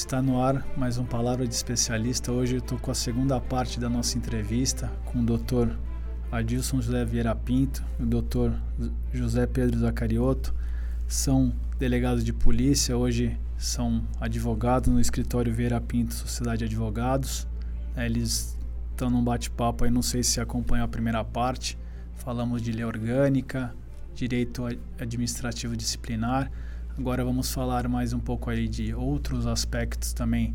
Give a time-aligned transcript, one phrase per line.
[0.00, 2.32] Está no ar mais um Palavra de Especialista.
[2.32, 5.76] Hoje eu estou com a segunda parte da nossa entrevista com o Dr.
[6.32, 8.50] Adilson José Vieira Pinto e o Dr.
[9.12, 10.54] José Pedro Zacarioto.
[11.06, 17.46] São delegados de polícia, hoje são advogados no escritório Vieira Pinto Sociedade de Advogados.
[17.94, 18.58] Eles
[18.92, 21.76] estão num bate-papo aí, não sei se acompanhou a primeira parte.
[22.14, 23.74] Falamos de lei orgânica,
[24.14, 24.64] direito
[24.98, 26.50] administrativo disciplinar
[27.00, 30.54] Agora vamos falar mais um pouco aí de outros aspectos também,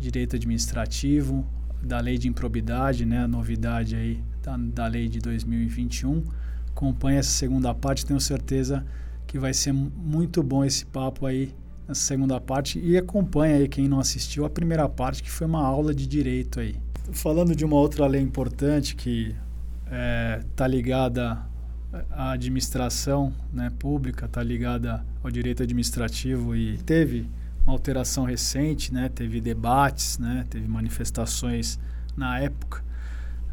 [0.00, 1.46] direito administrativo,
[1.80, 6.24] da lei de improbidade, né, a novidade aí da, da lei de 2021.
[6.70, 8.84] Acompanhe essa segunda parte, tenho certeza
[9.24, 11.54] que vai ser muito bom esse papo aí
[11.86, 15.64] nessa segunda parte e acompanha aí quem não assistiu a primeira parte que foi uma
[15.64, 16.74] aula de direito aí.
[17.12, 19.32] Falando de uma outra lei importante que
[19.84, 21.53] está tá ligada
[22.10, 27.28] a administração né, pública está ligada ao direito administrativo e teve
[27.64, 31.78] uma alteração recente, né, teve debates, né, teve manifestações
[32.16, 32.82] na época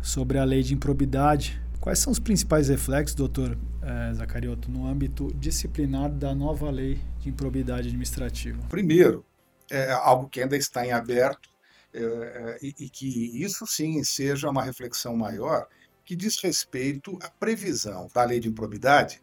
[0.02, 1.62] sobre a lei de improbidade.
[1.80, 7.30] Quais são os principais reflexos, doutor eh, Zacarioto, no âmbito disciplinar da nova lei de
[7.30, 8.62] improbidade administrativa?
[8.70, 9.26] Primeiro,
[9.70, 11.50] é algo que ainda está em aberto
[11.94, 15.68] é, e, e que isso sim seja uma reflexão maior,
[16.12, 19.22] que diz respeito à previsão da lei de improbidade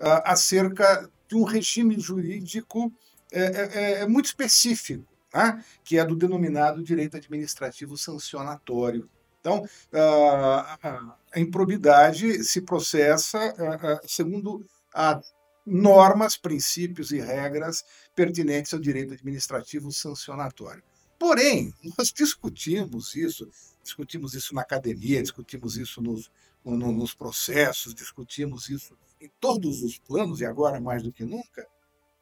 [0.00, 2.92] uh, acerca de um regime jurídico
[3.30, 5.64] é, é, é muito específico, né?
[5.84, 9.08] que é do denominado direito administrativo sancionatório.
[9.38, 15.20] Então, uh, a improbidade se processa uh, segundo a
[15.64, 20.82] normas, princípios e regras pertinentes ao direito administrativo sancionatório.
[21.16, 23.48] Porém, nós discutimos isso
[23.84, 26.30] discutimos isso na academia, discutimos isso nos,
[26.64, 31.66] no, nos processos, discutimos isso em todos os planos, e agora mais do que nunca,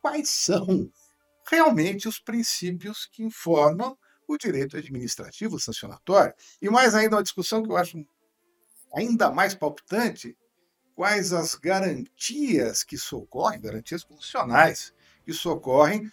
[0.00, 0.92] quais são
[1.48, 3.96] realmente os princípios que informam
[4.28, 6.34] o direito administrativo sancionatório.
[6.61, 8.05] E mais ainda, uma discussão que eu acho
[8.94, 10.36] ainda mais palpitante,
[10.94, 14.92] quais as garantias que socorrem, garantias constitucionais,
[15.24, 16.11] que socorrem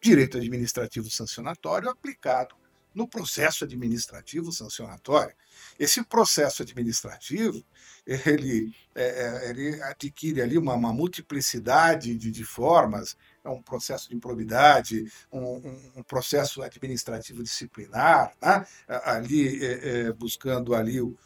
[0.00, 2.57] direito administrativo sancionatório aplicado
[2.98, 5.32] no processo administrativo sancionatório.
[5.78, 7.64] Esse processo administrativo
[8.04, 14.08] ele, é, é, ele adquire ali uma, uma multiplicidade de, de, formas, é um processo
[14.08, 18.66] de improbidade, um, um, processo administrativo disciplinar, né?
[18.88, 21.16] ali é, é, buscando ali o,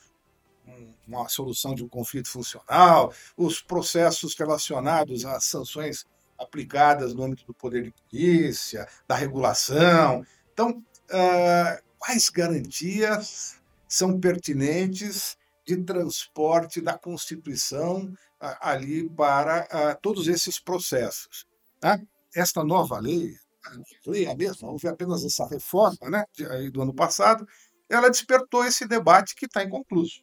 [1.09, 6.05] uma solução de um conflito funcional, os processos relacionados às sanções
[6.39, 10.27] aplicadas no âmbito do poder de polícia, da regulação.
[10.53, 15.37] Então, uh, quais garantias são pertinentes
[15.67, 18.05] de transporte da Constituição
[18.41, 21.47] uh, ali para uh, todos esses processos.
[21.79, 22.01] Tá?
[22.35, 23.35] Esta nova lei,
[23.67, 27.47] a lei é a mesma, houve apenas essa reforma né, de, do ano passado,
[27.89, 30.23] ela despertou esse debate que está inconcluso.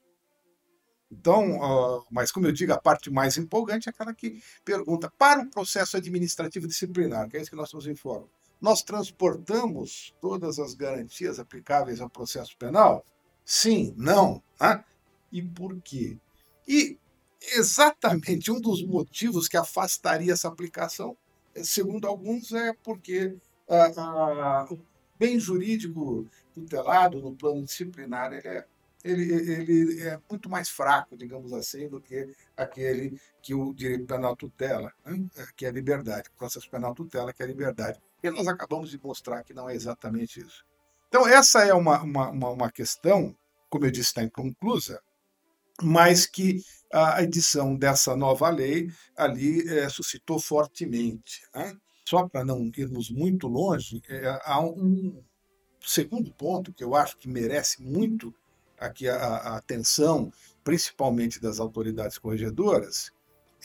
[1.12, 5.42] Então, uh, mas como eu digo, a parte mais empolgante é aquela que pergunta para
[5.42, 8.30] o processo administrativo disciplinar, que é isso que nós nos informamos.
[8.62, 13.06] Nós transportamos todas as garantias aplicáveis ao processo penal?
[13.44, 14.44] Sim, não.
[14.60, 14.84] Né?
[15.32, 16.18] E por quê?
[16.68, 16.98] E
[17.54, 21.18] exatamente um dos motivos que afastaria essa aplicação,
[21.56, 23.36] segundo alguns, é porque
[23.68, 24.80] ah, ah, o
[25.18, 28.66] bem jurídico tutelado no plano disciplinar é
[29.04, 34.36] ele, ele é muito mais fraco, digamos assim, do que aquele que o direito penal
[34.36, 35.30] tutela, né?
[35.56, 38.00] que é a liberdade, o processo penal tutela, que é a liberdade.
[38.22, 40.66] E nós acabamos de mostrar que não é exatamente isso.
[41.08, 43.36] Então, essa é uma, uma, uma questão,
[43.70, 45.02] como eu disse, está inconclusa,
[45.82, 46.62] mas que
[46.92, 51.42] a edição dessa nova lei ali é, suscitou fortemente.
[51.56, 51.76] Né?
[52.06, 55.24] Só para não irmos muito longe, é, há um
[55.82, 58.34] segundo ponto que eu acho que merece muito
[58.80, 60.32] aqui a, a atenção,
[60.64, 63.12] principalmente das autoridades corregedoras,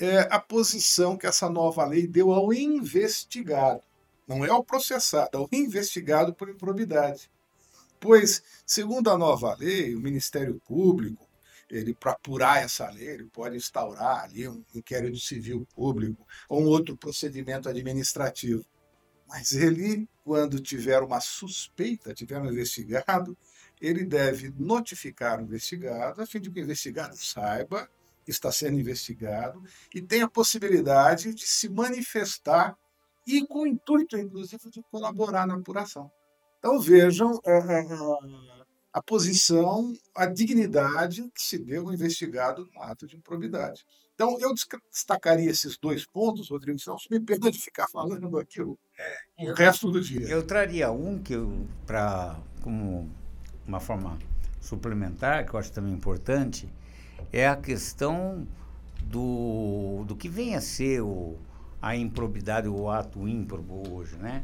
[0.00, 3.82] é a posição que essa nova lei deu ao investigado
[4.26, 7.30] não é o processado, é o investigado por improbidade.
[8.00, 11.28] Pois, segundo a nova lei, o Ministério Público,
[11.70, 16.66] ele para apurar essa lei, ele pode instaurar ali um inquérito civil público ou um
[16.66, 18.64] outro procedimento administrativo.
[19.26, 23.36] Mas ele, quando tiver uma suspeita, tiver um investigado,
[23.84, 27.88] ele deve notificar o investigado, a fim de que o investigado saiba
[28.24, 29.62] que está sendo investigado
[29.94, 32.76] e tenha a possibilidade de se manifestar
[33.26, 36.10] e com o intuito, inclusive, de colaborar na apuração.
[36.58, 37.86] Então vejam é, é,
[38.92, 43.84] a posição, a dignidade que se deu ao investigado no ato de improbidade.
[44.14, 44.54] Então, eu
[44.92, 49.54] destacaria esses dois pontos, Rodrigo, senão você me perdoa de ficar falando aquilo é, o
[49.54, 50.28] resto do dia.
[50.28, 51.34] Eu traria um que
[51.84, 53.10] para como
[53.66, 54.18] uma forma
[54.60, 56.68] suplementar, que eu acho também importante,
[57.32, 58.46] é a questão
[59.02, 61.36] do, do que vem a ser o,
[61.80, 64.42] a improbidade, o ato ímprobo hoje, né?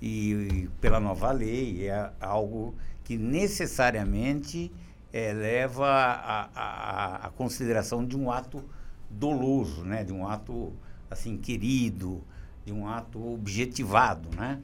[0.00, 2.74] E, e pela nova lei é algo
[3.04, 4.72] que necessariamente
[5.12, 8.64] é, leva a, a, a, consideração de um ato
[9.10, 10.04] doloso, né?
[10.04, 10.72] De um ato
[11.10, 12.22] assim querido,
[12.64, 14.60] de um ato objetivado, né?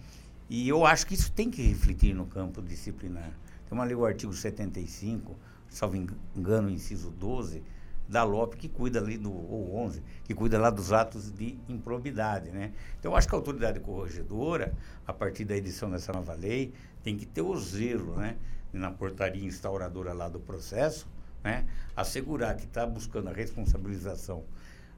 [0.48, 3.32] E eu acho que isso tem que refletir no campo disciplinar.
[3.74, 5.36] Uma lei, o artigo 75,
[5.68, 7.60] salvo engano, inciso 12,
[8.08, 12.52] da LOP que cuida ali do, ou 11, que cuida lá dos atos de improbidade,
[12.52, 12.72] né?
[13.00, 14.72] Então, eu acho que a autoridade corregedora,
[15.04, 16.72] a partir da edição dessa nova lei,
[17.02, 18.36] tem que ter o zelo, né?
[18.72, 21.08] Na portaria instauradora lá do processo,
[21.42, 21.66] né?
[21.96, 24.44] Assegurar que está buscando a responsabilização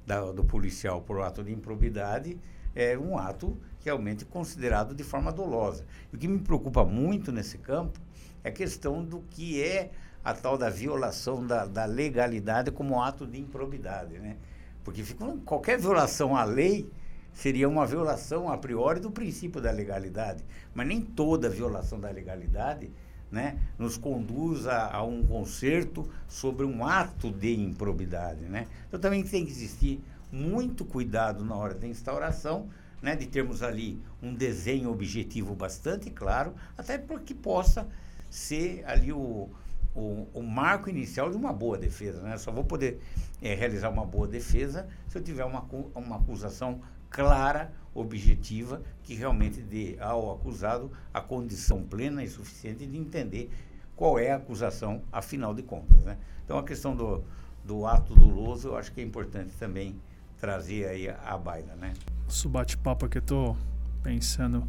[0.06, 2.38] da, do policial por ato de improbidade
[2.74, 5.86] é um ato realmente considerado de forma dolosa.
[6.12, 8.04] E o que me preocupa muito nesse campo
[8.46, 9.90] é questão do que é
[10.24, 14.36] a tal da violação da, da legalidade como ato de improbidade, né?
[14.84, 15.02] Porque
[15.44, 16.88] qualquer violação à lei
[17.32, 22.88] seria uma violação a priori do princípio da legalidade, mas nem toda violação da legalidade
[23.32, 28.42] né, nos conduz a, a, um conserto sobre um ato de improbidade.
[28.42, 28.68] Né?
[28.86, 30.00] Então também tem que existir
[30.30, 32.68] muito cuidado na hora da instauração,
[33.02, 37.88] né, de termos ali um desenho objetivo bastante claro, até para que possa
[38.30, 39.48] ser ali o,
[39.94, 42.20] o, o, marco inicial de uma boa defesa.
[42.22, 42.36] Né?
[42.36, 43.00] Só vou poder
[43.40, 45.64] é, realizar uma boa defesa se eu tiver uma,
[45.94, 46.80] uma acusação
[47.10, 53.50] clara, objetiva, que realmente dê ao acusado a condição plena e suficiente de entender
[53.94, 56.02] qual é a acusação, afinal de contas.
[56.02, 56.18] Né?
[56.44, 57.24] Então, a questão do,
[57.64, 59.98] do ato doloso, eu acho que é importante também
[60.38, 61.74] trazer aí a baila.
[61.76, 61.94] Né?
[62.28, 63.56] Isso bate-papo que eu estou
[64.02, 64.68] pensando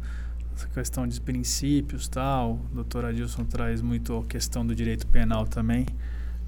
[0.66, 2.54] questão de princípios tal.
[2.72, 5.86] O doutor Adilson traz muito a questão do direito penal também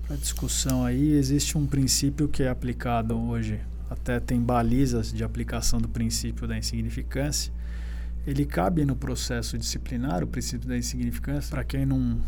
[0.07, 1.13] para discussão aí.
[1.13, 6.59] Existe um princípio que é aplicado hoje, até tem balizas de aplicação do princípio da
[6.59, 7.53] insignificância.
[8.27, 11.51] Ele cabe no processo disciplinar, o princípio da insignificância.
[11.51, 12.19] Para quem não,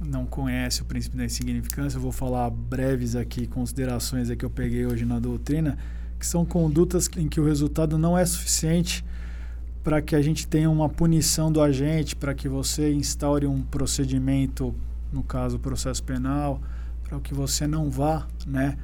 [0.00, 4.86] não conhece o princípio da insignificância, eu vou falar breves aqui, considerações que eu peguei
[4.86, 5.76] hoje na doutrina,
[6.18, 9.04] que são condutas em que o resultado não é suficiente
[9.82, 14.74] para que a gente tenha uma punição do agente, para que você instaure um procedimento,
[15.12, 16.60] no caso, processo penal,
[17.02, 18.76] para que você não vá, né,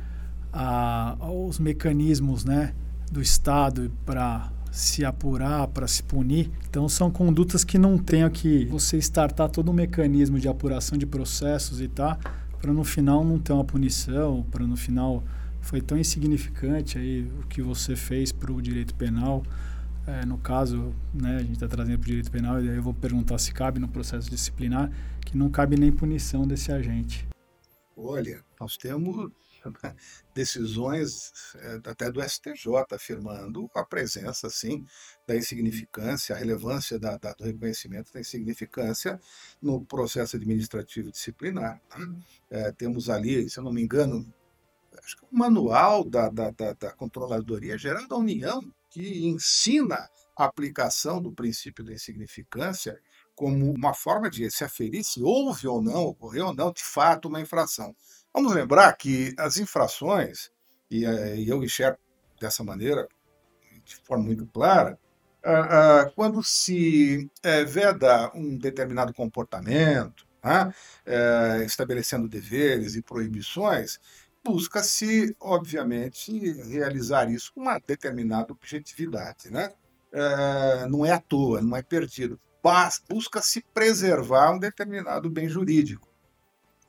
[0.53, 2.75] a, aos mecanismos, né,
[3.11, 6.50] do Estado para se apurar, para se punir.
[6.69, 11.06] Então são condutas que não tenha que você startar todo um mecanismo de apuração de
[11.06, 12.19] processos e tá,
[12.61, 15.23] para no final não ter uma punição, para no final
[15.61, 19.43] foi tão insignificante aí o que você fez para o direito penal
[20.08, 22.82] é, no caso, né, a gente está trazendo para o direito penal, e aí eu
[22.82, 24.90] vou perguntar se cabe no processo disciplinar,
[25.20, 27.28] que não cabe nem punição desse agente.
[27.94, 29.31] Olha, nós temos
[30.34, 34.82] decisões é, até do STJ afirmando a presença, sim,
[35.26, 39.20] da insignificância, a relevância da, da, do reconhecimento da insignificância
[39.60, 41.82] no processo administrativo disciplinar.
[42.50, 44.26] É, temos ali, se eu não me engano,
[45.05, 50.45] acho que um manual da, da, da, da Controladoria Geral da União que ensina a
[50.45, 53.01] aplicação do princípio da insignificância
[53.35, 57.29] como uma forma de se aferir se houve ou não, ocorreu ou não, de fato,
[57.29, 57.95] uma infração.
[58.35, 60.51] Vamos lembrar que as infrações,
[60.91, 61.99] e, eh, eu enxergo
[62.41, 63.09] dessa maneira,
[63.85, 64.99] de forma muito clara,
[65.45, 70.75] ah, ah, quando se é, veda um determinado comportamento, né,
[71.07, 74.01] é, estabelecendo deveres e proibições,
[74.48, 79.50] busca-se, obviamente, realizar isso com uma determinada objetividade.
[79.50, 79.72] Né?
[80.10, 82.40] É, não é à toa, não é perdido.
[83.08, 86.08] Busca-se preservar um determinado bem jurídico.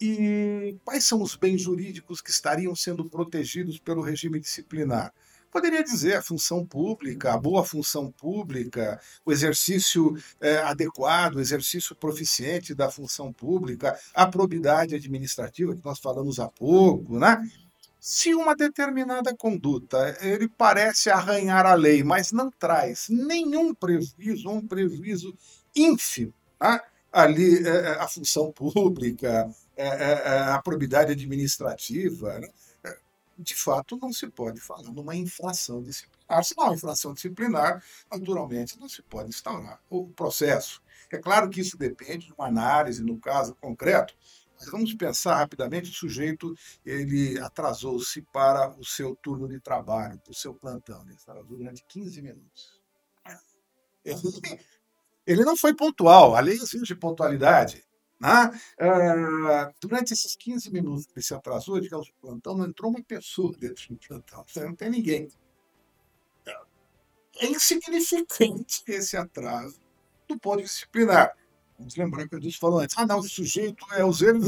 [0.01, 5.13] E quais são os bens jurídicos que estariam sendo protegidos pelo regime disciplinar?
[5.51, 11.95] Poderia dizer a função pública, a boa função pública, o exercício é, adequado, o exercício
[11.95, 17.41] proficiente da função pública, a probidade administrativa, que nós falamos há pouco, né?
[17.99, 24.65] Se uma determinada conduta ele parece arranhar a lei, mas não traz nenhum prejuízo, um
[24.65, 25.35] prejuízo
[25.75, 26.79] ínfimo, né?
[27.11, 32.47] ali é, a função pública, é, a probidade administrativa, né?
[33.41, 36.43] De fato, não se pode falar numa infração disciplinar.
[36.43, 40.81] Se não há infração disciplinar, naturalmente não se pode instaurar o processo.
[41.11, 44.13] É claro que isso depende de uma análise, no caso concreto,
[44.59, 46.53] Mas vamos pensar rapidamente, o sujeito
[46.85, 51.01] ele atrasou-se para o seu turno de trabalho, para o seu plantão.
[51.03, 52.81] Ele atrasou durante 15 minutos.
[54.03, 54.19] Ele,
[55.25, 57.85] ele não foi pontual, a lei exige pontualidade.
[58.19, 58.51] Né?
[58.79, 61.89] Uh, durante esses 15 minutos que ele se atrasou, de
[62.21, 65.29] plantão, não entrou uma pessoa dentro do plantão, não tem ninguém.
[67.39, 69.79] É insignificante esse atraso
[70.27, 71.33] do ponto disciplinar.
[71.77, 74.39] Vamos lembrar que eu disse falou antes, ah, não, o sujeito é o zero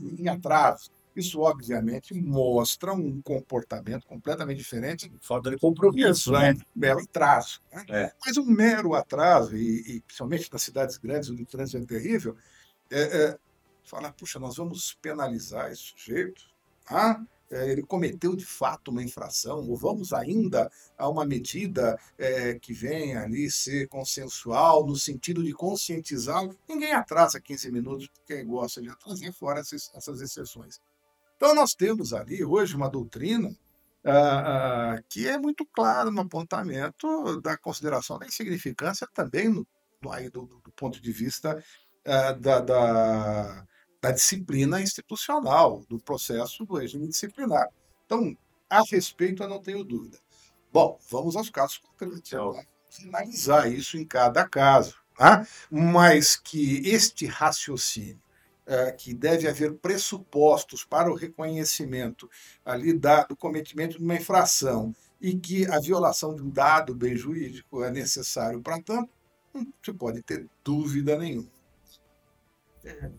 [0.00, 0.90] em atraso.
[1.16, 5.12] Isso, obviamente, mostra um comportamento completamente diferente.
[5.20, 6.52] Falta de compromisso, né?
[6.52, 7.60] Um mero atraso.
[7.72, 7.84] Né?
[7.88, 8.12] É.
[8.24, 12.36] Mas um mero atraso, e, e, principalmente nas cidades grandes, onde o trânsito é terrível,
[13.00, 13.38] é, é,
[13.84, 16.42] falar, puxa, nós vamos penalizar esse sujeito,
[16.86, 17.20] ah,
[17.50, 22.72] é, ele cometeu de fato uma infração, ou vamos ainda a uma medida é, que
[22.72, 26.56] venha ali ser consensual, no sentido de conscientizá-lo.
[26.68, 30.80] Ninguém atrasa 15 minutos porque gosta de atrasar fora essas, essas exceções.
[31.36, 33.54] Então, nós temos ali hoje uma doutrina
[34.04, 39.66] ah, ah, que é muito clara no apontamento da consideração da insignificância também no,
[40.02, 41.62] no aí do, do, ponto de vista
[42.06, 43.66] ah, da, da
[44.04, 47.70] da disciplina institucional, do processo do regime disciplinar.
[48.04, 48.36] Então,
[48.68, 50.18] a respeito, eu não tenho dúvida.
[50.70, 52.30] Bom, vamos aos casos concretos.
[52.30, 52.66] Vamos
[53.08, 54.96] analisar isso em cada caso.
[55.16, 55.46] Tá?
[55.70, 58.20] Mas que este raciocínio,
[58.66, 62.28] é, que deve haver pressupostos para o reconhecimento
[62.62, 67.16] ali da, do cometimento de uma infração e que a violação de um dado bem
[67.16, 69.10] jurídico é necessário para tanto,
[69.54, 71.53] não se pode ter dúvida nenhuma.
[72.84, 73.10] É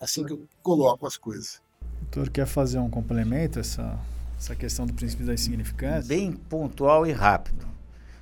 [0.00, 1.62] assim que eu coloco as coisas.
[1.80, 3.98] O doutor quer fazer um complemento essa
[4.42, 6.08] essa questão do princípio da insignificância?
[6.08, 7.64] Bem pontual e rápido.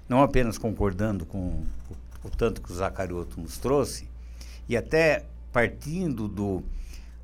[0.07, 1.67] Não apenas concordando com o,
[2.25, 4.07] o tanto que o Zacarioto nos trouxe,
[4.69, 6.63] e até partindo do,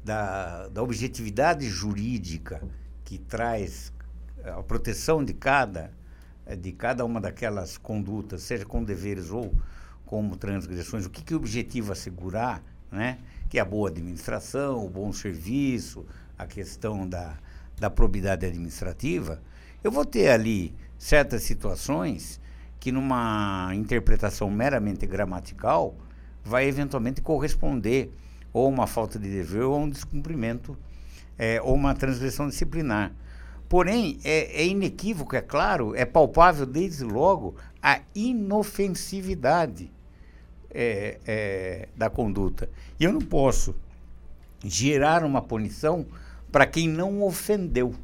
[0.03, 2.63] da, da objetividade jurídica
[3.05, 3.93] que traz
[4.43, 5.93] a proteção de cada,
[6.59, 9.55] de cada uma daquelas condutas, seja com deveres ou
[10.07, 12.63] como transgressões, o que, que o objetivo assegurar,
[12.97, 13.19] né?
[13.49, 16.05] que é a boa administração, o bom serviço,
[16.37, 17.37] a questão da,
[17.79, 19.41] da probidade administrativa,
[19.85, 22.41] eu vou ter ali certas situações
[22.81, 25.95] que numa interpretação meramente gramatical
[26.45, 28.13] vai eventualmente corresponder
[28.53, 30.77] ou uma falta de dever ou um descumprimento
[31.39, 33.13] é, ou uma transgressão disciplinar.
[33.69, 39.91] Porém, é, é inequívoco, é claro, é palpável desde logo a inofensividade
[40.79, 42.69] é, é, da conduta.
[43.01, 43.75] E eu não posso
[44.63, 46.05] gerar uma punição
[46.53, 47.95] para quem não ofendeu.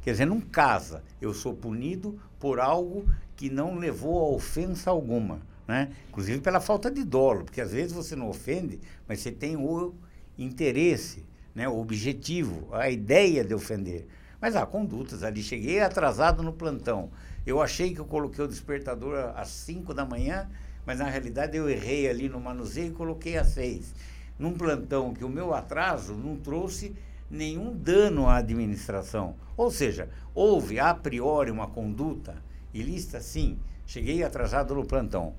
[0.00, 1.04] Quer dizer, não casa.
[1.20, 3.06] Eu sou punido por algo
[3.36, 5.42] que não levou a ofensa alguma.
[5.68, 5.92] Né?
[6.08, 9.94] Inclusive pela falta de dolo, porque às vezes você não ofende, mas você tem o
[10.38, 11.22] interesse,
[11.54, 11.68] né?
[11.68, 14.06] o objetivo, a ideia de ofender.
[14.40, 15.42] Mas há condutas ali.
[15.42, 17.10] Cheguei atrasado no plantão.
[17.44, 20.48] Eu achei que eu coloquei o despertador às 5 da manhã
[20.86, 23.92] mas na realidade eu errei ali no manuseio e coloquei a seis.
[24.38, 26.94] Num plantão que o meu atraso não trouxe
[27.28, 29.34] nenhum dano à administração.
[29.56, 32.36] Ou seja, houve a priori uma conduta
[32.72, 35.34] ilícita, sim, cheguei atrasado no plantão.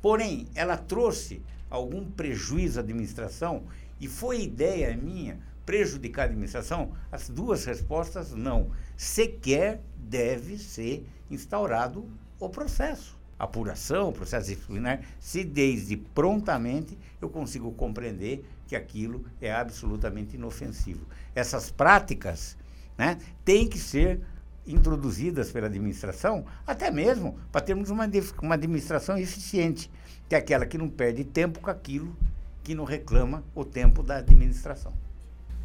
[0.00, 3.64] Porém, ela trouxe algum prejuízo à administração
[4.00, 6.92] e foi ideia minha prejudicar a administração?
[7.10, 8.70] As duas respostas, não.
[8.96, 18.44] Sequer deve ser instaurado o processo apuração, processo disciplinar, se desde prontamente eu consigo compreender
[18.66, 21.06] que aquilo é absolutamente inofensivo.
[21.34, 22.56] Essas práticas
[22.96, 24.20] né, têm que ser
[24.66, 28.08] introduzidas pela administração, até mesmo para termos uma,
[28.42, 29.90] uma administração eficiente,
[30.28, 32.16] que é aquela que não perde tempo com aquilo
[32.64, 34.92] que não reclama o tempo da administração.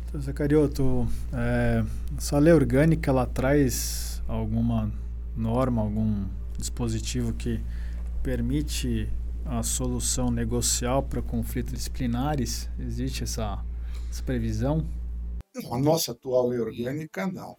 [0.08, 1.84] Então, Zacarioto, é,
[2.16, 4.92] essa lei orgânica ela traz alguma
[5.36, 6.26] norma, algum
[6.62, 7.60] dispositivo que
[8.24, 9.12] permite
[9.46, 12.70] a solução negocial para conflitos disciplinares?
[12.80, 13.64] Existe essa,
[14.10, 14.88] essa previsão?
[15.70, 17.58] A nossa atual lei orgânica, não.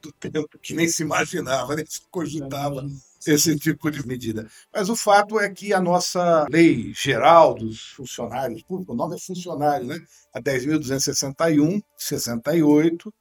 [0.00, 2.84] Do tempo que nem se imaginava, nem se cogitava
[3.26, 4.48] esse tipo de medida.
[4.72, 9.18] Mas o fato é que a nossa lei geral dos funcionários públicos, o nome é
[9.18, 9.98] funcionário, né?
[10.32, 13.14] A 10.261, 68,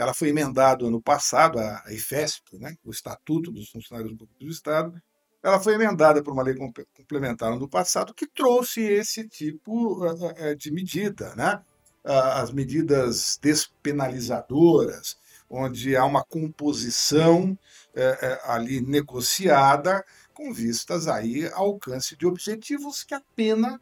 [0.00, 5.02] ela foi emendada ano passado, a IFESP, né, o Estatuto dos Funcionários Públicos do Estado,
[5.42, 6.54] ela foi emendada por uma lei
[6.94, 10.02] complementar ano passado que trouxe esse tipo
[10.36, 11.62] eh, de medida, né?
[12.02, 17.58] As medidas despenalizadoras, onde há uma composição
[17.94, 20.02] é, ali negociada
[20.32, 23.78] com vistas aí ao alcance de objetivos que a pena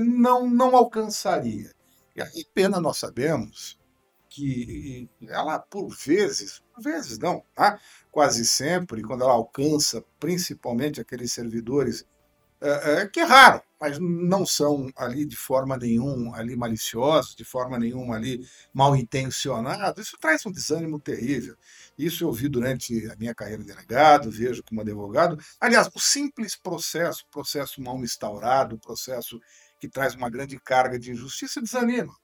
[0.00, 1.72] não, não alcançaria.
[2.14, 3.79] E aí, pena nós sabemos
[4.30, 7.80] que ela, por vezes, por vezes não, tá?
[8.12, 12.06] quase sempre, quando ela alcança principalmente aqueles servidores
[12.60, 17.44] é, é, que é raro, mas não são ali de forma nenhuma ali maliciosos, de
[17.44, 20.06] forma nenhuma ali mal intencionados.
[20.06, 21.56] Isso traz um desânimo terrível.
[21.98, 25.38] Isso eu vi durante a minha carreira de delegado, vejo como advogado.
[25.58, 29.40] Aliás, o simples processo, processo mal instaurado, processo
[29.80, 32.14] que traz uma grande carga de injustiça, desanima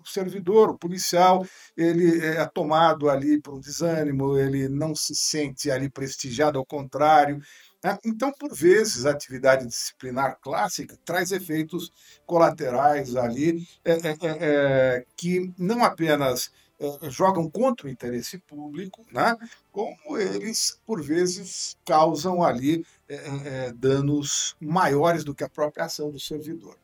[0.00, 5.70] o servidor, o policial, ele é tomado ali por um desânimo, ele não se sente
[5.70, 7.40] ali prestigiado, ao contrário.
[7.82, 7.98] Né?
[8.04, 11.92] Então, por vezes, a atividade disciplinar clássica traz efeitos
[12.26, 16.50] colaterais ali é, é, é, é que não apenas
[16.80, 19.36] é, jogam contra o interesse público, né?
[19.72, 26.20] como eles, por vezes, causam ali é, danos maiores do que a própria ação do
[26.20, 26.76] servidor.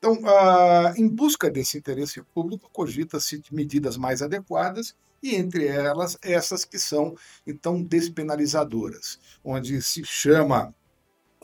[0.00, 6.64] Então, ah, em busca desse interesse público, cogita-se medidas mais adequadas e entre elas essas
[6.64, 7.14] que são
[7.46, 10.74] então despenalizadoras, onde se chama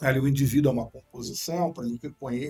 [0.01, 2.01] ali o indivíduo a uma composição para ele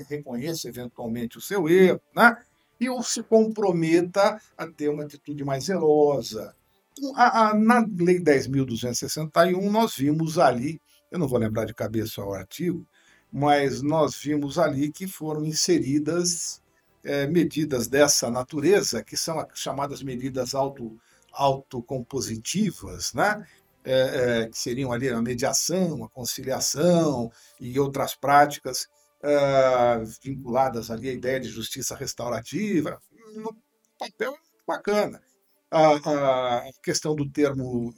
[0.09, 2.37] reconheça eventualmente o seu erro, né?
[2.79, 6.55] E ou se comprometa a ter uma atitude mais zelosa.
[6.93, 12.23] Então, a, a, na Lei 10.261, nós vimos ali, eu não vou lembrar de cabeça
[12.23, 12.87] o artigo,
[13.33, 16.63] mas nós vimos ali que foram inseridas
[17.05, 20.99] é, medidas dessa natureza, que são as chamadas medidas auto,
[21.33, 23.47] autocompositivas, né?
[23.85, 23.93] É,
[24.43, 27.31] é, que seriam ali a mediação, a conciliação
[27.61, 28.89] e outras práticas
[30.23, 33.01] vinculadas ali à ideia de justiça restaurativa,
[33.35, 33.57] no
[33.99, 35.21] papel bacana.
[35.71, 35.95] A,
[36.59, 37.93] a questão do termo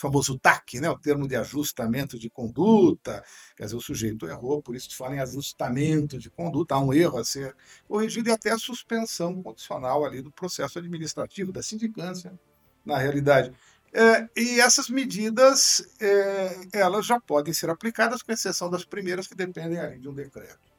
[0.00, 3.22] famoso TAC, né, o termo de ajustamento de conduta,
[3.56, 6.92] quer dizer, o sujeito errou, por isso se fala em ajustamento de conduta, há um
[6.92, 7.54] erro a ser
[7.86, 12.38] corrigido e até a suspensão condicional ali do processo administrativo, da sindicância,
[12.84, 13.52] na realidade.
[13.92, 19.34] É, e essas medidas, é, elas já podem ser aplicadas, com exceção das primeiras que
[19.34, 20.70] dependem ali de um decreto.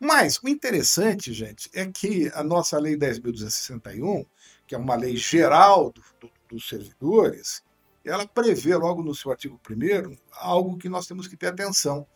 [0.00, 4.26] Mas o interessante, gente, é que a nossa Lei 10.261,
[4.66, 7.62] que é uma lei geral do, do, dos servidores,
[8.08, 12.06] ela prevê logo no seu artigo 1 algo que nós temos que ter atenção,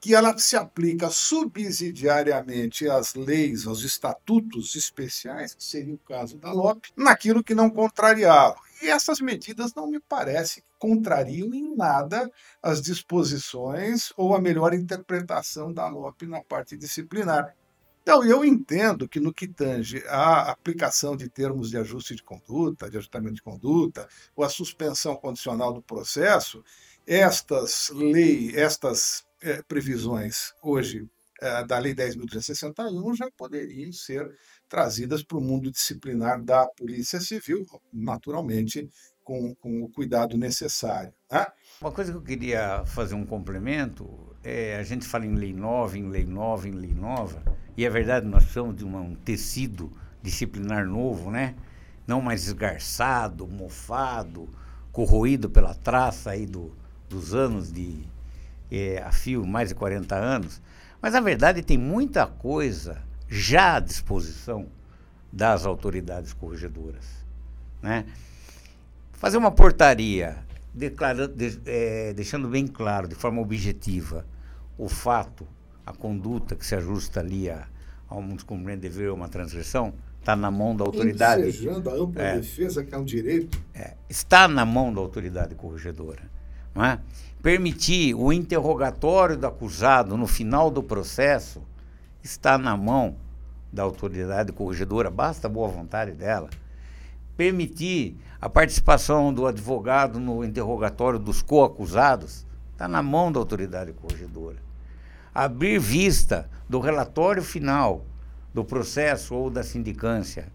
[0.00, 6.52] que ela se aplica subsidiariamente às leis, aos estatutos especiais, que seria o caso da
[6.52, 8.56] LOP, naquilo que não contrariá-lo.
[8.82, 12.28] E essas medidas não me parece que contrariam em nada
[12.60, 17.54] as disposições ou a melhor interpretação da LOP na parte disciplinar.
[18.02, 22.90] Então, eu entendo que no que tange a aplicação de termos de ajuste de conduta,
[22.90, 26.64] de ajustamento de conduta, ou a suspensão condicional do processo,
[27.06, 31.08] estas leis, estas é, previsões hoje
[31.40, 34.36] é, da Lei 10.261 já poderiam ser
[34.68, 38.88] trazidas para o mundo disciplinar da Polícia Civil, naturalmente
[39.22, 41.12] com, com o cuidado necessário.
[41.30, 41.46] Né?
[41.80, 44.08] Uma coisa que eu queria fazer um complemento,
[44.42, 47.42] é, a gente fala em lei nova, em lei nova, em lei nova,
[47.76, 49.90] e é verdade, nós precisamos de uma, um tecido
[50.22, 51.54] disciplinar novo, né?
[52.06, 54.48] Não mais esgarçado, mofado,
[54.92, 56.76] corroído pela traça aí do,
[57.08, 58.04] dos anos de
[58.70, 60.60] é, a fio, mais de 40 anos.
[61.00, 64.68] Mas, na verdade, tem muita coisa já à disposição
[65.32, 67.06] das autoridades corregedoras,
[67.80, 68.04] né?
[69.22, 70.36] Fazer uma portaria
[70.74, 74.26] declarando, de, é, deixando bem claro, de forma objetiva,
[74.76, 75.46] o fato
[75.86, 77.68] a conduta que se ajusta ali a,
[78.08, 81.50] a um descumprimento de dever ou uma transgressão, está na mão da autoridade.
[81.50, 83.62] Ensejando a ampla é, defesa, que é um direito.
[83.72, 86.28] É, está na mão da autoridade corregedora.
[86.74, 86.98] Não é?
[87.40, 91.62] Permitir o interrogatório do acusado no final do processo
[92.24, 93.14] está na mão
[93.72, 96.50] da autoridade corregedora, basta a boa vontade dela.
[97.42, 104.58] Permitir a participação do advogado no interrogatório dos coacusados está na mão da autoridade corregedora
[105.34, 108.06] abrir vista do relatório final
[108.54, 110.52] do processo ou da sindicância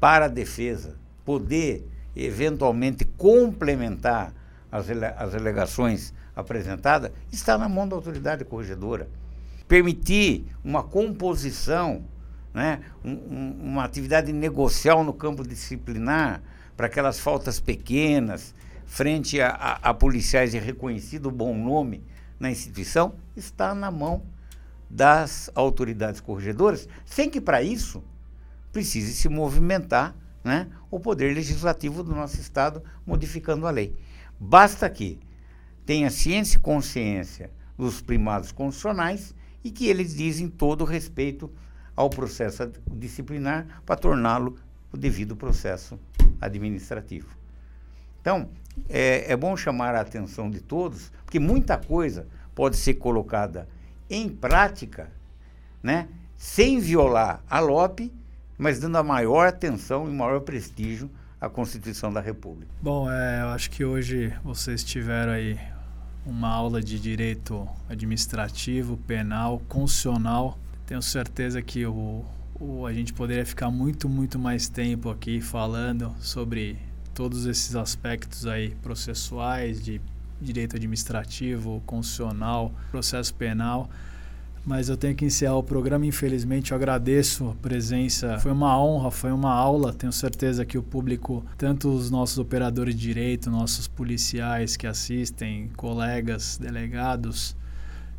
[0.00, 4.34] para a defesa poder eventualmente complementar
[4.72, 9.08] as, as alegações apresentadas, está na mão da autoridade corregedora.
[9.68, 12.02] Permitir uma composição,
[12.56, 16.42] né, um, um, uma atividade negocial no campo disciplinar
[16.74, 18.54] para aquelas faltas pequenas,
[18.86, 22.02] frente a, a, a policiais de reconhecido bom nome,
[22.40, 24.22] na instituição está na mão
[24.88, 28.02] das autoridades corregedoras, sem que para isso
[28.72, 33.94] precise se movimentar né, o poder legislativo do nosso Estado modificando a lei.
[34.40, 35.18] Basta que
[35.84, 41.50] tenha ciência e consciência dos primados constitucionais e que eles dizem todo respeito
[41.96, 44.56] ao processo disciplinar para torná-lo
[44.92, 45.98] o devido processo
[46.40, 47.28] administrativo.
[48.20, 48.50] Então,
[48.88, 53.68] é, é bom chamar a atenção de todos, porque muita coisa pode ser colocada
[54.10, 55.10] em prática,
[55.82, 58.12] né, sem violar a LOP,
[58.58, 62.70] mas dando a maior atenção e maior prestígio à Constituição da República.
[62.80, 65.58] Bom, é, eu acho que hoje vocês tiveram aí
[66.24, 70.58] uma aula de direito administrativo, penal, constitucional.
[70.86, 72.24] Tenho certeza que o,
[72.60, 76.78] o, a gente poderia ficar muito, muito mais tempo aqui falando sobre
[77.12, 80.00] todos esses aspectos aí processuais, de
[80.40, 83.90] direito administrativo, constitucional, processo penal
[84.66, 86.04] mas eu tenho que encerrar o programa.
[86.04, 88.36] Infelizmente, eu agradeço a presença.
[88.40, 89.92] Foi uma honra, foi uma aula.
[89.92, 95.70] Tenho certeza que o público, tanto os nossos operadores de direito, nossos policiais que assistem,
[95.76, 97.54] colegas, delegados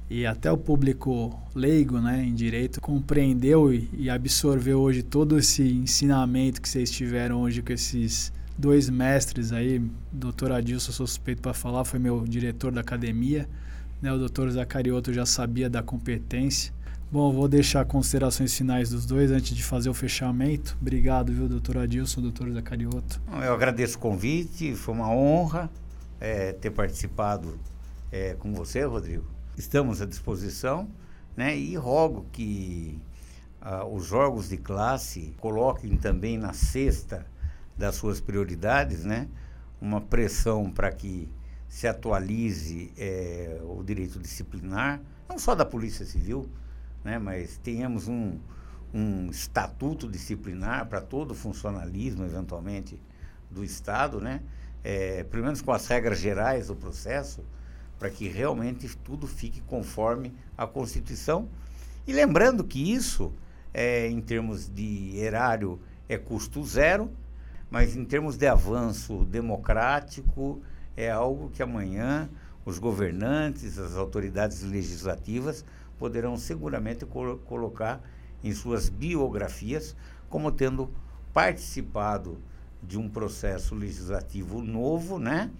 [0.09, 6.61] e até o público leigo né, em direito, compreendeu e, absorveu hoje todo esse ensinamento
[6.61, 9.81] que vocês tiveram hoje com esses dois mestres aí.
[10.11, 13.49] Doutor Adilson, sou suspeito para falar, foi meu diretor da academia.
[14.01, 16.71] Né, o doutor Zacarioto já sabia da competência.
[17.11, 20.77] Bom, vou deixar considerações finais dos dois antes de fazer o fechamento.
[20.79, 23.21] Obrigado, viu, doutor Adilson, doutor Zacarioto.
[23.43, 25.69] Eu agradeço o convite, foi uma honra
[26.19, 27.57] é, ter participado
[28.11, 29.36] é, com você, Rodrigo.
[29.57, 30.87] Estamos à disposição
[31.35, 33.01] né, e rogo que
[33.59, 37.25] ah, os órgãos de classe coloquem também na cesta
[37.75, 39.27] das suas prioridades né,
[39.81, 41.27] uma pressão para que
[41.67, 46.47] se atualize é, o direito disciplinar, não só da Polícia Civil,
[47.03, 48.37] né, mas tenhamos um,
[48.93, 53.01] um estatuto disciplinar para todo o funcionalismo, eventualmente,
[53.49, 54.39] do Estado, né,
[54.83, 57.43] é, pelo menos com as regras gerais do processo,
[57.99, 61.47] para que realmente tudo fique conforme a Constituição.
[62.05, 63.33] E lembrando que isso,
[63.73, 67.11] é, em termos de erário, é custo zero,
[67.69, 70.61] mas em termos de avanço democrático,
[70.95, 72.29] é algo que amanhã
[72.65, 75.63] os governantes, as autoridades legislativas
[75.97, 78.01] poderão seguramente colo colocar
[78.43, 79.95] em suas biografias
[80.29, 80.91] como tendo
[81.33, 82.37] participado
[82.81, 85.51] de um processo legislativo novo, né?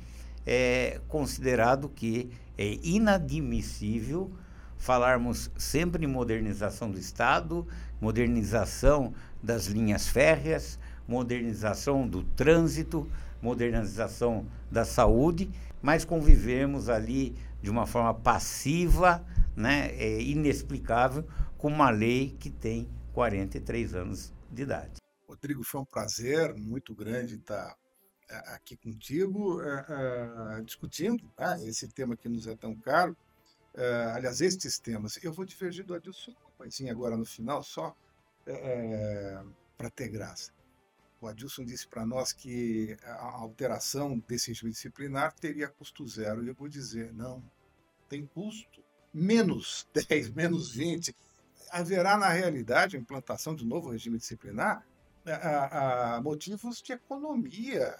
[0.49, 4.31] É considerado que é inadmissível
[4.77, 7.67] falarmos sempre em modernização do Estado,
[7.99, 17.85] modernização das linhas férreas, modernização do trânsito, modernização da saúde, mas convivemos ali de uma
[17.85, 21.25] forma passiva, né, é, inexplicável,
[21.57, 25.01] com uma lei que tem 43 anos de idade.
[25.27, 27.75] Rodrigo, foi um prazer muito grande estar
[28.29, 29.85] aqui contigo, é,
[30.57, 33.15] é, discutindo né, esse tema que nos é tão caro.
[33.73, 35.19] É, aliás, estes temas.
[35.23, 37.95] Eu vou divergir do Adilson uma coisinha agora no final, só
[38.45, 39.41] é,
[39.77, 40.51] para ter graça.
[41.19, 46.43] O Adilson disse para nós que a alteração desse regime disciplinar teria custo zero.
[46.43, 47.43] E eu vou dizer, não,
[48.07, 48.83] tem custo.
[49.13, 51.15] Menos 10, menos 20.
[51.71, 54.85] Haverá, na realidade, a implantação de novo regime disciplinar
[55.25, 57.97] a, a motivos de economia,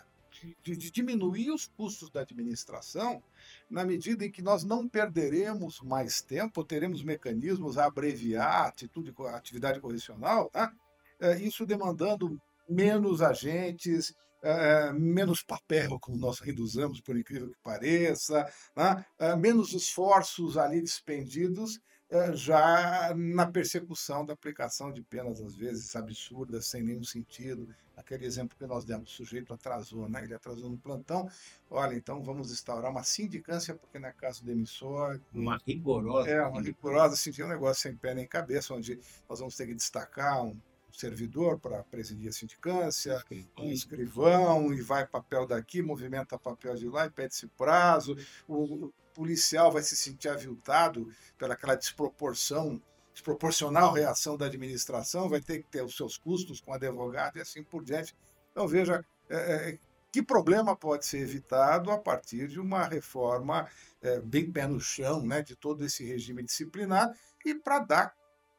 [0.63, 3.21] de, de, diminuir os custos da administração,
[3.69, 9.13] na medida em que nós não perderemos mais tempo, teremos mecanismos a abreviar a, atitude,
[9.19, 10.71] a atividade correcional, né?
[11.19, 18.45] é, isso demandando menos agentes, é, menos papel, como nós reduzamos, por incrível que pareça,
[18.76, 19.06] né?
[19.19, 21.82] é, menos esforços ali despendidos é,
[22.34, 27.67] já na persecução da aplicação de penas, às vezes absurdas, sem nenhum sentido.
[27.96, 30.24] Aquele exemplo que nós demos, o sujeito atrasou, né?
[30.24, 31.28] ele atrasou no plantão.
[31.70, 35.20] Olha, então vamos instaurar uma sindicância, porque na casa do emissor.
[35.34, 36.30] Uma rigorosa.
[36.30, 39.74] É, uma rigorosa, assim, um negócio sem pé nem cabeça, onde nós vamos ter que
[39.74, 40.58] destacar um
[41.00, 43.24] servidor para presidir a sindicância,
[43.58, 48.18] um escrivão, e vai papel daqui, movimenta papel de lá e pede-se prazo.
[48.48, 51.08] O policial vai se sentir aviltado
[51.38, 52.82] pelaquela desproporção,
[53.14, 57.64] desproporcional reação da administração, vai ter que ter os seus custos com advogado e assim
[57.64, 58.16] por diante.
[58.52, 59.38] Então, veja, é,
[59.72, 59.80] é
[60.12, 63.68] que problema pode ser evitado a partir de uma reforma
[64.02, 67.12] é, bem pé no chão né, de todo esse regime disciplinar
[67.46, 68.14] e para dar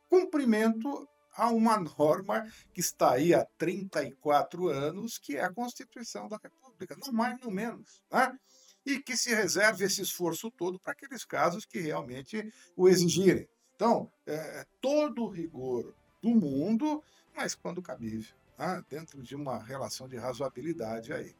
[0.09, 6.37] cumprimento a uma norma que está aí há 34 anos, que é a Constituição da
[6.37, 8.03] República, não mais não menos.
[8.11, 8.37] Né?
[8.85, 13.49] E que se reserve esse esforço todo para aqueles casos que realmente o exigirem.
[13.77, 17.05] Então, é, todo o rigor do mundo,
[17.37, 18.83] mas quando cabível, né?
[18.91, 21.37] dentro de uma relação de razoabilidade aí.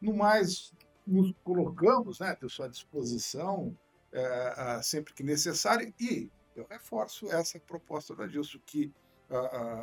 [0.00, 0.72] No mais,
[1.06, 3.78] nos colocamos né, à disposição
[4.10, 8.92] é, sempre que necessário e eu reforço essa proposta da Dilson, que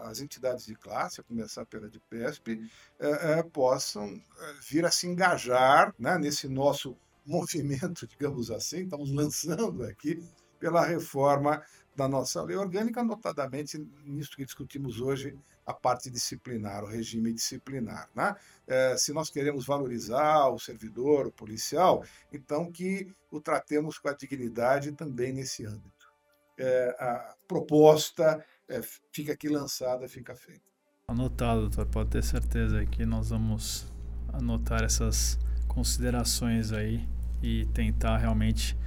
[0.04, 4.22] as entidades de classe, a começar pela de PESP, é, é, possam
[4.62, 10.22] vir a se engajar né, nesse nosso movimento, digamos assim, estamos lançando aqui
[10.60, 11.62] pela reforma
[11.96, 18.10] da nossa lei orgânica, notadamente nisso que discutimos hoje, a parte disciplinar, o regime disciplinar.
[18.16, 18.36] Né?
[18.68, 24.14] É, se nós queremos valorizar o servidor, o policial, então que o tratemos com a
[24.14, 26.12] dignidade também nesse âmbito.
[26.58, 30.62] É, a proposta é, fica aqui lançada, fica feita.
[31.08, 33.86] Anotado, doutor, pode ter certeza que nós vamos
[34.32, 37.08] anotar essas considerações aí
[37.42, 38.78] e tentar realmente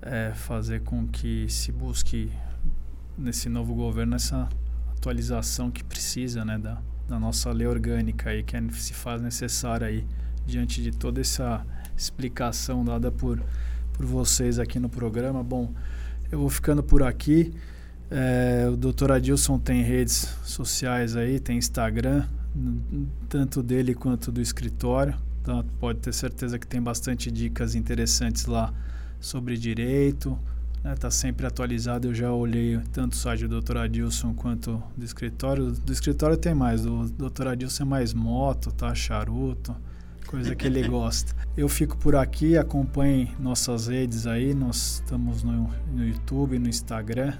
[0.00, 2.32] é, fazer com que se busque
[3.18, 4.48] nesse novo governo essa
[4.96, 9.88] atualização que precisa né, da, da nossa lei orgânica aí, que é, se faz necessária
[9.88, 10.06] aí
[10.46, 13.42] diante de toda essa explicação dada por,
[13.92, 15.42] por vocês aqui no programa.
[15.42, 15.74] Bom,
[16.30, 17.52] eu vou ficando por aqui.
[18.10, 19.12] É, o Dr.
[19.12, 22.26] Adilson tem redes sociais aí, tem Instagram,
[23.28, 25.14] tanto dele quanto do escritório.
[25.40, 28.74] Então pode ter certeza que tem bastante dicas interessantes lá
[29.20, 30.36] sobre direito.
[30.78, 30.96] Está né?
[30.96, 32.08] Tá sempre atualizado.
[32.08, 33.76] Eu já olhei tanto o site do Dr.
[33.78, 35.70] Adilson quanto do escritório.
[35.70, 36.84] Do escritório tem mais.
[36.84, 37.48] O Dr.
[37.48, 38.92] Adilson é mais moto, tá?
[38.94, 39.74] Charuto,
[40.26, 41.34] coisa que ele gosta.
[41.56, 42.58] Eu fico por aqui.
[42.58, 44.52] Acompanhem nossas redes aí.
[44.52, 47.34] Nós estamos no, no YouTube, no Instagram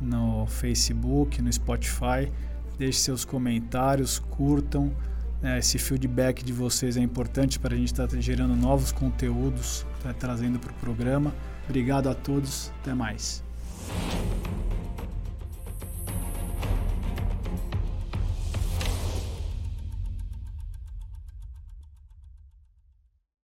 [0.00, 2.30] no Facebook, no Spotify.
[2.78, 4.92] Deixe seus comentários, curtam.
[5.42, 9.86] É, esse feedback de vocês é importante para a gente estar tá gerando novos conteúdos,
[10.02, 11.34] tá, trazendo para o programa.
[11.68, 13.42] Obrigado a todos, até mais.